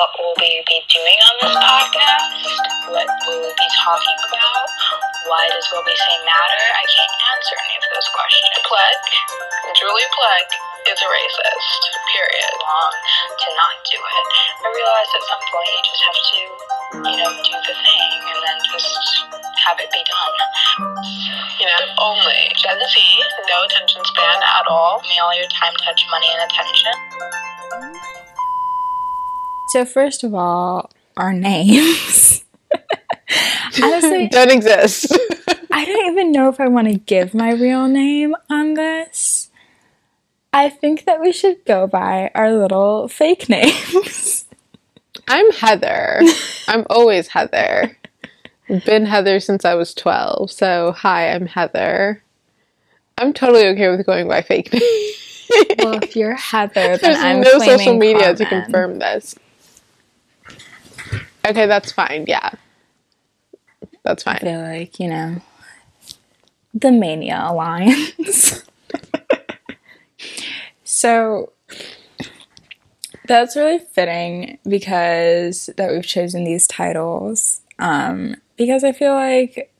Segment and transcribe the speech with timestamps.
[0.00, 2.32] what will we be doing on this podcast?
[2.88, 4.64] What will we be talking about?
[5.28, 6.64] Why does what we say matter?
[6.72, 8.48] I can't answer any of those questions.
[8.64, 9.12] Pledge,
[9.76, 10.54] Julie Pledge
[10.88, 11.80] is a racist,
[12.16, 12.48] period.
[12.64, 12.92] Long
[13.44, 14.26] to not do it.
[14.64, 16.40] I realized at some point you just have to,
[17.04, 19.04] you know, do the thing and then just
[19.68, 20.36] have it be done.
[21.60, 22.96] You know, only Gen Z,
[23.52, 25.04] no attention span at all.
[25.04, 26.96] Give me all your time, touch, money, and attention.
[29.70, 32.44] So first of all, our names.
[33.80, 35.16] Honestly, Don't exist.
[35.70, 39.50] I don't even know if I want to give my real name on this.
[40.52, 44.46] I think that we should go by our little fake names.
[45.28, 46.20] I'm Heather.
[46.66, 47.96] I'm always Heather.
[48.84, 50.50] Been Heather since I was 12.
[50.50, 52.24] So, hi, I'm Heather.
[53.18, 54.82] I'm totally okay with going by fake name.
[55.78, 59.36] well, if you're Heather, then There's I'm no social media to confirm this.
[61.46, 62.24] Okay, that's fine.
[62.26, 62.50] Yeah.
[64.02, 64.36] That's fine.
[64.36, 65.42] I feel like, you know,
[66.74, 68.62] the Mania Alliance.
[70.84, 71.52] so
[73.26, 77.62] that's really fitting because that we've chosen these titles.
[77.78, 79.72] Um, because I feel like,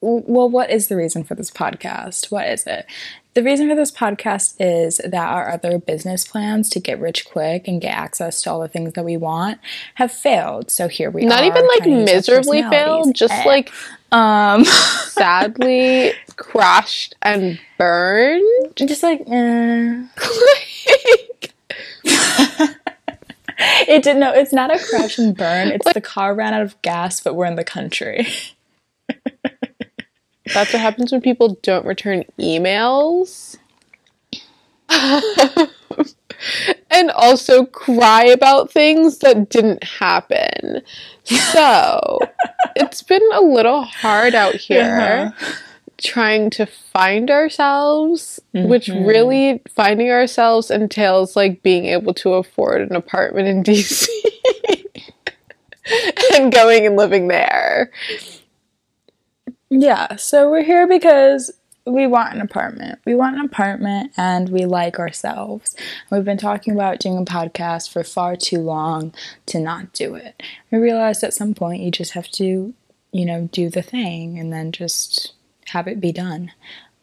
[0.00, 2.30] well, what is the reason for this podcast?
[2.30, 2.86] What is it?
[3.34, 7.66] The reason for this podcast is that our other business plans to get rich quick
[7.66, 9.58] and get access to all the things that we want
[9.94, 10.70] have failed.
[10.70, 11.46] So here we Not are.
[11.46, 13.44] Not even like trying to use our miserably failed, just Eh.
[13.44, 13.72] like
[14.12, 18.72] um sadly crashed and burned.
[18.76, 20.04] just like eh.
[23.86, 26.62] It didn't know it's not a crash and burn it's like, the car ran out
[26.62, 28.26] of gas but we're in the country
[30.52, 33.56] That's what happens when people don't return emails.
[36.90, 40.82] and also cry about things that didn't happen.
[41.24, 42.18] So,
[42.76, 45.52] it's been a little hard out here uh-huh.
[45.98, 49.06] trying to find ourselves, which mm-hmm.
[49.06, 54.06] really finding ourselves entails like being able to afford an apartment in DC
[56.34, 57.90] and going and living there.
[59.74, 61.50] Yeah so we're here because
[61.86, 65.74] we want an apartment we want an apartment and we like ourselves
[66.10, 69.12] we've been talking about doing a podcast for far too long
[69.46, 72.72] to not do it we realized at some point you just have to
[73.12, 75.32] you know do the thing and then just
[75.66, 76.52] have it be done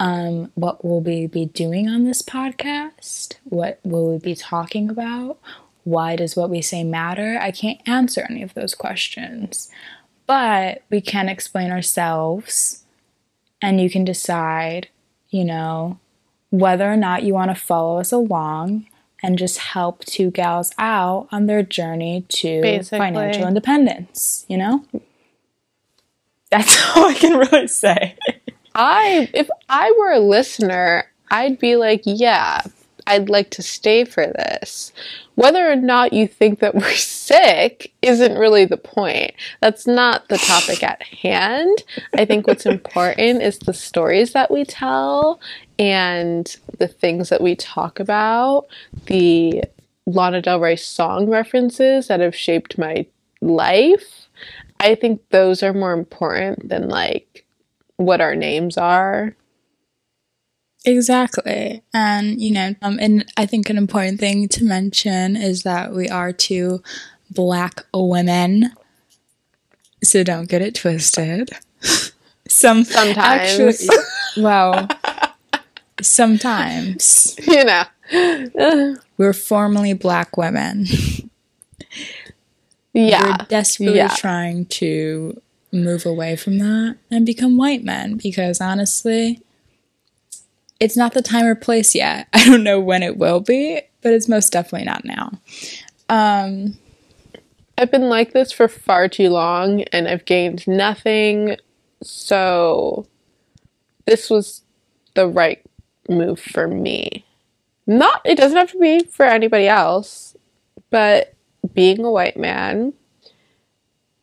[0.00, 3.36] um, what will we be doing on this podcast?
[3.44, 5.38] What will we be talking about?
[5.84, 7.38] Why does what we say matter?
[7.40, 9.70] I can't answer any of those questions,
[10.26, 12.84] but we can explain ourselves
[13.60, 14.88] and you can decide,
[15.30, 15.98] you know,
[16.50, 18.86] whether or not you want to follow us along
[19.22, 22.98] and just help two gals out on their journey to Basically.
[22.98, 24.84] financial independence, you know?
[26.50, 28.16] That's all I can really say.
[28.74, 32.62] I if I were a listener, I'd be like, yeah,
[33.06, 34.92] I'd like to stay for this.
[35.34, 39.32] Whether or not you think that we're sick isn't really the point.
[39.60, 41.82] That's not the topic at hand.
[42.14, 45.40] I think what's important is the stories that we tell
[45.78, 48.66] and the things that we talk about,
[49.06, 49.64] the
[50.06, 53.06] Lana Del Rey song references that have shaped my
[53.40, 54.28] life.
[54.80, 57.44] I think those are more important than like
[57.96, 59.34] what our names are.
[60.84, 61.82] Exactly.
[61.94, 66.08] And, you know, um, and I think an important thing to mention is that we
[66.10, 66.82] are two
[67.34, 68.70] black women.
[70.02, 71.50] So don't get it twisted.
[72.48, 73.16] Some Sometimes.
[73.18, 73.96] actually,
[74.42, 74.86] well,
[76.00, 78.96] sometimes You know.
[79.16, 80.86] we're formerly black women.
[82.92, 83.38] Yeah.
[83.38, 84.14] We're desperately Yeah.
[84.16, 85.40] trying to
[85.72, 89.40] move away from that and become white men because honestly,
[90.78, 92.28] it's not the time or place yet.
[92.32, 95.32] I don't know when it will be, but it's most definitely not now.
[96.08, 96.76] Um,
[97.76, 101.56] I've been like this for far too long and I've gained nothing.
[102.02, 103.06] So
[104.06, 104.62] this was
[105.14, 105.62] the right
[106.08, 107.24] move for me.
[107.86, 110.36] Not it doesn't have to be for anybody else,
[110.90, 111.34] but
[111.72, 112.92] being a white man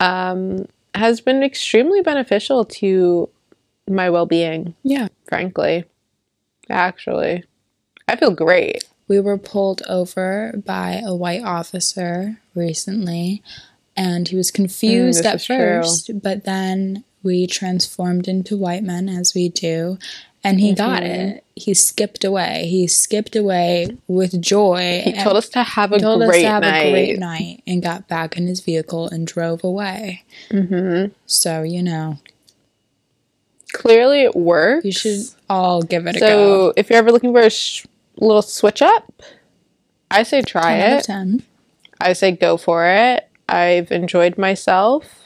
[0.00, 3.28] um has been extremely beneficial to
[3.88, 5.08] my well-being, yeah.
[5.26, 5.84] frankly.
[6.68, 7.44] Actually,
[8.08, 8.84] I feel great.
[9.12, 13.42] We were pulled over by a white officer recently,
[13.94, 15.56] and he was confused this at is true.
[15.58, 19.98] first, but then we transformed into white men as we do,
[20.42, 21.12] and he got Mm-hmm.
[21.36, 21.44] it.
[21.56, 22.66] He skipped away.
[22.70, 25.02] He skipped away with joy.
[25.04, 26.86] He told us to have a told us great to have night.
[26.86, 30.22] a great night and got back in his vehicle and drove away.
[30.48, 31.12] Mm-hmm.
[31.26, 32.16] So you know,
[33.74, 34.86] Clearly, it works.
[34.86, 35.20] you should
[35.50, 36.26] all give it a go.
[36.26, 37.84] So, if you're ever looking for a sh-
[38.26, 39.22] little switch up,
[40.10, 41.04] I say try 10 out of it.
[41.04, 41.42] 10.
[42.00, 43.28] I say go for it.
[43.48, 45.22] I've enjoyed myself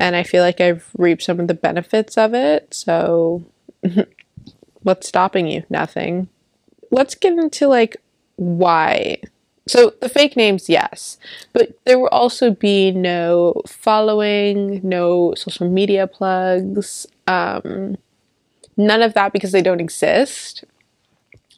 [0.00, 2.72] and I feel like I've reaped some of the benefits of it.
[2.72, 3.44] So,
[4.82, 5.64] what's stopping you?
[5.68, 6.28] Nothing.
[6.90, 7.98] Let's get into like
[8.36, 9.18] why.
[9.68, 11.18] So, the fake names, yes,
[11.52, 17.98] but there will also be no following, no social media plugs, um,
[18.76, 20.64] none of that because they don't exist.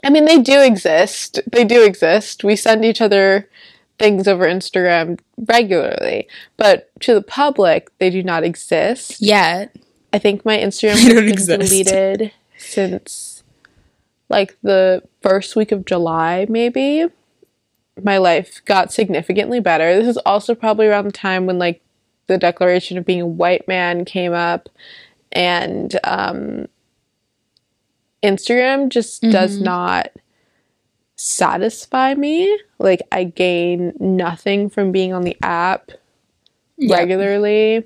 [0.05, 1.41] I mean, they do exist.
[1.51, 2.45] They do exist.
[2.45, 3.49] We send each other
[3.99, 6.27] things over Instagram regularly,
[6.57, 9.21] but to the public, they do not exist.
[9.21, 9.75] Yet.
[10.13, 11.61] I think my Instagram has been exist.
[11.61, 13.43] deleted since
[14.29, 17.07] like the first week of July, maybe.
[18.03, 19.95] My life got significantly better.
[19.95, 21.83] This is also probably around the time when like
[22.27, 24.69] the declaration of being a white man came up
[25.31, 26.67] and um
[28.23, 30.13] Instagram just does not
[31.17, 32.59] satisfy me.
[32.79, 35.91] Like I gain nothing from being on the app
[36.89, 37.85] regularly.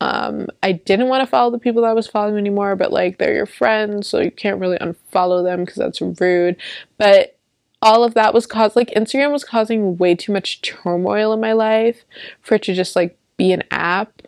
[0.00, 3.18] Um, I didn't want to follow the people that I was following anymore, but like
[3.18, 6.56] they're your friends, so you can't really unfollow them because that's rude.
[6.98, 7.38] But
[7.80, 11.52] all of that was caused like Instagram was causing way too much turmoil in my
[11.52, 12.04] life
[12.40, 14.22] for it to just like be an app.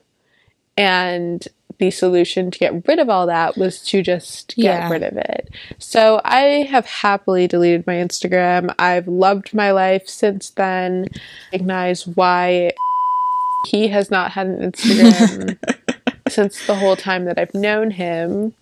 [0.76, 1.46] And
[1.78, 4.90] the solution to get rid of all that was to just get Yeah.
[4.90, 5.50] rid of it.
[5.78, 8.74] So I have happily deleted my Instagram.
[8.78, 11.06] I've loved my life since then.
[11.52, 12.72] Recognize why
[13.66, 15.58] he has not had an Instagram
[16.28, 18.54] since the whole time that I've known him.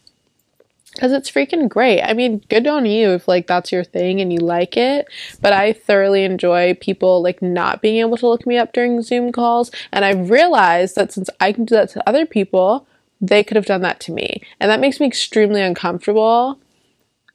[1.01, 2.03] Cause it's freaking great.
[2.03, 5.07] I mean, good on you if like that's your thing and you like it.
[5.41, 9.33] But I thoroughly enjoy people like not being able to look me up during Zoom
[9.33, 9.71] calls.
[9.91, 12.87] And I've realized that since I can do that to other people,
[13.23, 14.43] they could have done that to me.
[14.61, 16.59] And that makes me extremely uncomfortable.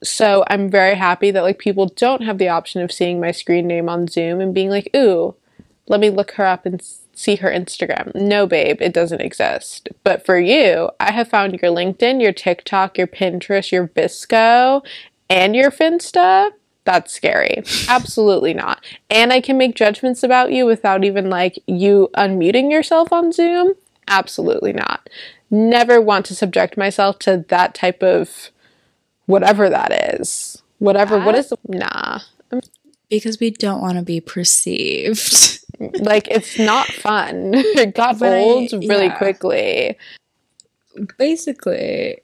[0.03, 3.65] So I'm very happy that like people don't have the option of seeing my screen
[3.65, 5.33] name on Zoom and being like, ooh,
[5.87, 8.13] let me look her up and see her Instagram.
[8.13, 9.89] No, babe, it doesn't exist.
[10.03, 14.85] But for you, I have found your LinkedIn, your TikTok, your Pinterest, your VSCO,
[15.29, 16.51] and your Finsta.
[16.83, 17.63] That's scary.
[17.87, 18.85] Absolutely not.
[19.09, 23.73] And I can make judgments about you without even like you unmuting yourself on Zoom.
[24.07, 25.09] Absolutely not.
[25.49, 28.49] Never want to subject myself to that type of
[29.25, 30.61] whatever that is.
[30.79, 32.19] Whatever, what is, nah.
[33.09, 35.59] Because we don't want to be perceived.
[35.79, 37.53] like it's not fun.
[37.55, 39.17] It got But I- old really yeah.
[39.17, 39.97] quickly.
[41.17, 42.19] Basically,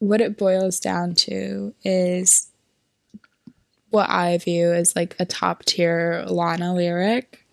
[0.00, 2.48] what it boils down to is
[3.90, 7.46] what I view as like a top tier Lana lyric.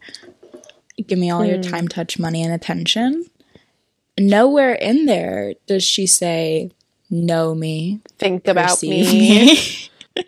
[1.06, 1.62] Give me all your hmm.
[1.62, 3.26] time, touch, money, and attention.
[4.20, 6.72] Nowhere in there does she say,
[7.10, 9.04] Know me, Think about me.
[9.04, 9.90] me.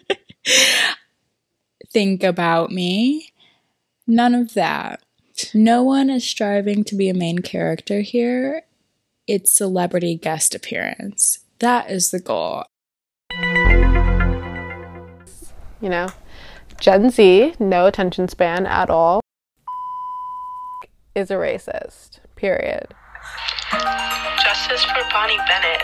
[1.92, 3.34] think about me.
[4.08, 5.02] None of that.
[5.54, 8.64] No one is striving to be a main character here.
[9.28, 11.40] It's celebrity guest appearance.
[11.60, 12.64] That is the goal.
[15.82, 16.08] You know,
[16.80, 19.22] Gen Z, no attention span at all,
[21.16, 22.20] is a racist.
[22.36, 22.94] Period.
[24.44, 25.84] Justice for Bonnie Bennett.